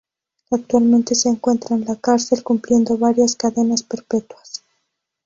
[0.49, 4.63] Actualmente se encuentra en la cárcel cumpliendo varias cadenas perpetuas.